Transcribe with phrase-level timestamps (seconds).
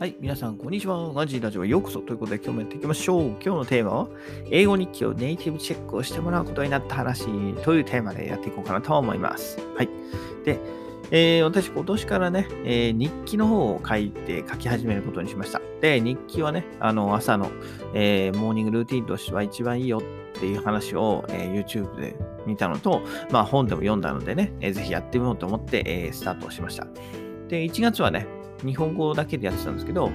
[0.00, 1.12] はい、皆さん、こんにちは。
[1.12, 3.26] ガジーラジオへようこそということで、今日もやっていきましょう。
[3.32, 4.08] 今日のテーマは、
[4.50, 7.26] 英語日記をネイティブチェックをしてもらうことになった話
[7.62, 9.58] というテーマでやっていこうかなと思います。
[9.76, 9.90] はい。
[10.46, 10.58] で、
[11.10, 15.60] えー、私、今年からね、えー、日記の方を書いて書き始めることにしました。
[15.82, 17.50] で、日記はね、あの、朝の、
[17.92, 26.86] えー、モーニングルーティンとしては一番いいよっていう話を、え YouTube で見たのと、まあ本でも読んだのでね、えー、ぜひやってみようと思って、えスタートしました。
[27.48, 30.10] で、1月はね、日本語だけでやってたんですけど、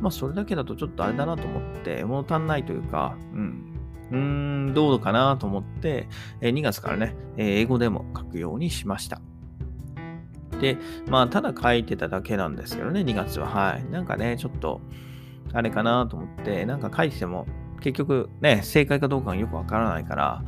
[0.00, 3.70] まあそれだけだとちょっとあれだなと思って、物足んないというか、うん、
[4.10, 4.16] うー
[4.70, 6.08] ん、どうかなと思って、
[6.40, 9.20] 2月からね、英語でも書くようにしました。
[10.60, 10.76] で、
[11.08, 13.46] まあ、ただ書いてただけなんですけどね、2月は。
[13.46, 13.84] はい。
[13.90, 14.80] なんかね、ちょっと、
[15.52, 17.46] あれかなと思って、なんか書いてても、
[17.80, 20.44] 結局ね、正解かどうかがよくわからないから、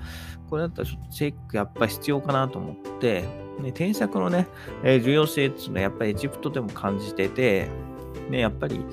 [0.51, 3.25] これだったらちょっとチェックやっぱ必要かなと思って、
[3.63, 4.49] ね、添削のね、
[4.85, 7.69] え、重要性っていうのはやっぱりエジプトでも感じてて、
[8.29, 8.85] ね、やっぱり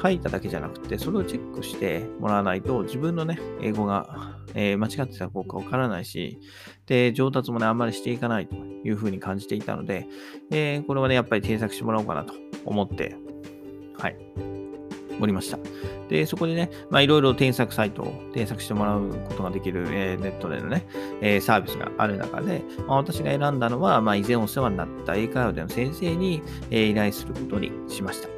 [0.00, 6.40] 書いただけじゃなくて、それをチェックしてもらわないと、自分のね、英語が、えー、間違ってたかどうかわからないし、
[6.86, 10.06] で、上達もね、あんまりしていかないというふうに感じていたので、
[10.50, 13.16] えー、これはね、やっぱり添削してもらおうかなと思って、
[13.98, 14.16] はい、
[15.20, 15.58] おりました。
[16.08, 20.86] で、そこでね、まあ、いろいろ添削サイトを添削してもらうことができる、えー、ネットでのね、
[21.20, 28.28] えー、サービスがある中で、まあ、私が選んだのは、まあ、以前お世話になった英会話での先生に、えー、依頼することにしました。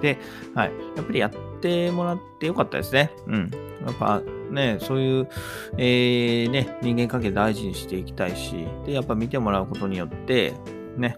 [0.00, 0.18] で、
[0.54, 0.72] はい。
[0.96, 3.12] やっぱりやってもらってよかったですね。
[3.26, 3.50] うん。
[3.86, 4.20] やっぱ
[4.50, 5.28] ね、そういう、
[5.76, 10.54] えー、ね、人間関係大事にしていきたいし、で、やっぱ見てもらうことによって、
[10.96, 11.16] ね、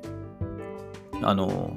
[1.23, 1.77] あの、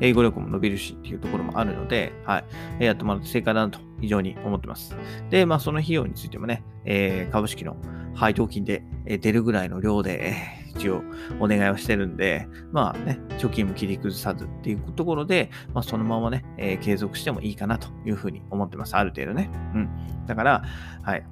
[0.00, 2.44] 英語力も伸びるしっていうところもあるので、は
[2.80, 2.84] い。
[2.84, 4.96] やってもらって正解だなと非常に思ってます。
[5.30, 7.76] で、まあその費用についてもね、えー、株式の
[8.14, 10.34] 配当金で出るぐらいの量で、
[10.76, 11.02] 一応
[11.40, 18.96] お願いをしてるんで、まあね、貯金も切り崩さずっていうところで、まあそのままね、えー、継続してもいいかなというふうに思ってます。
[18.96, 19.50] ある程度ね。
[19.74, 19.88] うん。
[20.26, 20.64] だから、
[21.02, 21.24] はい。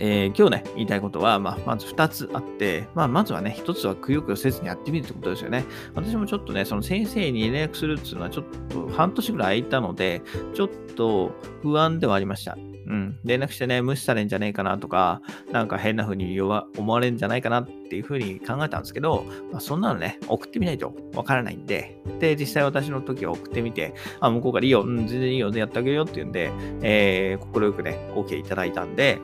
[0.00, 5.64] えー、今日ね、言いたいことは、まあ、まず2つあって、まあ、まずはね、1つはくよくよせずにやってみるってことですよね。
[5.94, 10.22] 私もちょっとね、その先生に連絡するっていうのは、ちょっと半年ぐらい空いたので、
[10.54, 12.56] ちょっと不安ではありました。
[12.86, 13.18] うん。
[13.24, 15.20] 連絡してね、無視されんじゃねえかなとか、
[15.52, 26.50] なんか変な風に思われんじゃないかなっていう風に考えたんですけど、まあ、そんなのね、送ってみないとわからないんで、で、実際私の時は送ってみて、あ、向こうからいいよ、うん、全然いいよ、やってあげるよって言うんで、
[26.82, 29.20] えー、快くね、OK いただいたんで、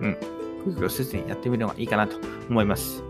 [0.00, 0.16] うん、
[0.72, 2.16] 副業せずにやってみるのがいいかなと
[2.48, 3.04] 思います。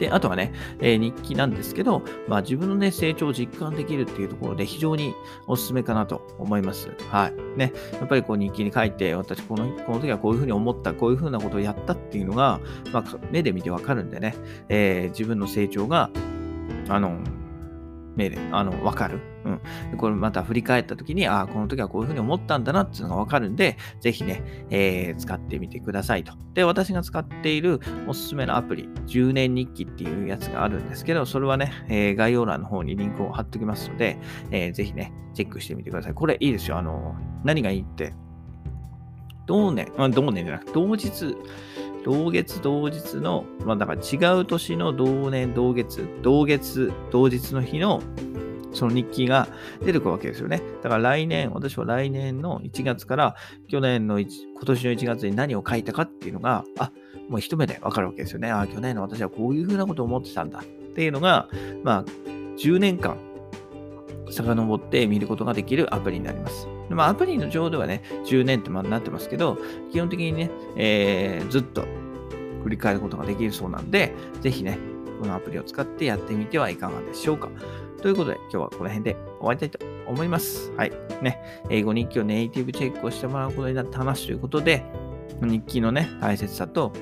[0.00, 5.14] で、あとはね、えー、日記なんですけど、まあ自分のね、成長を実感できるっていうところで非常に
[5.46, 6.88] おすすめかなと思います。
[7.10, 7.58] はい。
[7.58, 12.60] ね、やっぱりこう日記に書いて、私この、この時はこういうふうに思った、こういうふうなことをやったっていうのが、
[12.92, 14.34] まあ目で見てわかるんでね、
[14.70, 16.08] えー、自分の成長が、
[16.88, 17.18] あの、
[18.16, 19.20] 目で、あの、わかる。
[19.94, 19.96] ん。
[19.96, 26.32] これまた振り返った時に、ああ、この時はこういうふうに思ったんだなっていうのがわかるんで、ぜひね、えー、使ってみてくださいと。
[26.54, 34.18] で、私が使っているおすすめのアプリ、10年日記っていうやつがあるんですけど、それはね、えー、概要欄の方にリンクを貼っておきますので、
[34.50, 36.14] えー、ぜひね、チェックしてみてください。
[36.14, 36.78] これいいですよ。
[36.78, 38.14] あの、何がいいって、
[39.46, 41.36] 同年、同年じゃなくて、同日、
[42.04, 48.00] 同月同日の、まあだから違う年の同年同月、同月同日の日の
[48.72, 49.48] その日記が
[49.84, 50.62] 出てくるわけですよね。
[50.82, 53.36] だから来年、私は来年の1月から
[53.68, 56.92] 去年の1、今年の1月に何を書いたかっていうのが、あ、
[57.28, 58.50] もう一目でわかるわけですよね。
[58.50, 60.64] あ、去年の私はこういうふうなことを思ってたんだっ
[60.94, 61.48] ていうのが、
[61.84, 62.04] まあ、
[62.58, 63.16] 10年間
[64.30, 66.68] 遡って見ることができるアプリになります。
[66.88, 69.58] まあ、アプリの上ではね、10年ってまなってますけど、
[69.92, 71.84] 基本的にね、えー、ずっと
[72.64, 74.78] 振り返ることができるそうなんで、ぜひね、
[75.20, 77.48] このアプリを使ってやってみてはいかがでしょうか。
[78.00, 80.72] ということで、今日はこの辺で終わりたいと思います。
[80.72, 80.92] はい。
[81.22, 81.38] ね、
[81.68, 84.84] 英語日記をネイティブチェックをしてもらうことになった話ということで、
[85.40, 86.92] 日記のね、大切さと、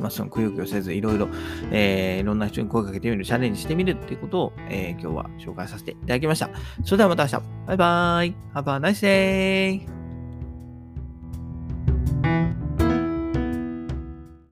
[0.00, 1.28] まあ、そのくよくよせず、いろいろ、
[1.70, 6.50] えー、いろんな人に声かけてみる、チャレンジしてみるっていうことを、えー、今日は紹介させていただきました。
[6.84, 7.36] それではまた明日。
[7.66, 8.34] バイバーイ。
[8.54, 9.95] Have a nice day!